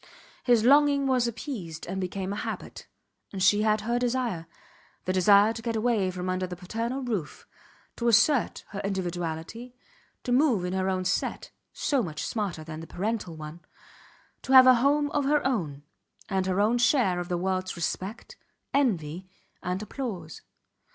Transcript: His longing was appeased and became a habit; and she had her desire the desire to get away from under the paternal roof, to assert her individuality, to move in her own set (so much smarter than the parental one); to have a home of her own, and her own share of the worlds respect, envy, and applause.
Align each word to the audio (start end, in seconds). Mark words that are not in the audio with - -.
His 0.43 0.63
longing 0.63 1.05
was 1.05 1.27
appeased 1.27 1.85
and 1.85 2.01
became 2.01 2.33
a 2.33 2.37
habit; 2.37 2.87
and 3.31 3.43
she 3.43 3.61
had 3.61 3.81
her 3.81 3.99
desire 3.99 4.47
the 5.05 5.13
desire 5.13 5.53
to 5.53 5.61
get 5.61 5.75
away 5.75 6.09
from 6.09 6.27
under 6.27 6.47
the 6.47 6.55
paternal 6.55 7.03
roof, 7.03 7.45
to 7.97 8.07
assert 8.07 8.63
her 8.69 8.79
individuality, 8.79 9.75
to 10.23 10.31
move 10.31 10.65
in 10.65 10.73
her 10.73 10.89
own 10.89 11.05
set 11.05 11.51
(so 11.71 12.01
much 12.01 12.25
smarter 12.25 12.63
than 12.63 12.79
the 12.79 12.87
parental 12.87 13.35
one); 13.35 13.59
to 14.41 14.53
have 14.53 14.65
a 14.65 14.73
home 14.73 15.11
of 15.11 15.25
her 15.25 15.45
own, 15.45 15.83
and 16.27 16.47
her 16.47 16.59
own 16.59 16.79
share 16.79 17.19
of 17.19 17.29
the 17.29 17.37
worlds 17.37 17.75
respect, 17.75 18.35
envy, 18.73 19.29
and 19.61 19.83
applause. 19.83 20.41